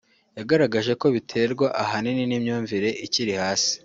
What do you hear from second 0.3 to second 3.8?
yagaragaje ko biterwa ahanini n’imyumvire ikiri ihasi